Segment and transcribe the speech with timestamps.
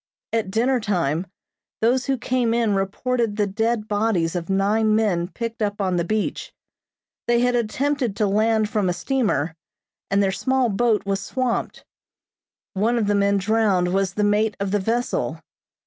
[0.33, 1.27] At dinner time
[1.79, 6.03] those who came in reported the dead bodies of nine men picked up on the
[6.03, 6.51] beach.
[7.27, 9.55] They had attempted to land from a steamer,
[10.09, 11.85] and their small boat was swamped.
[12.73, 15.39] One of the men drowned was the mate of the vessel.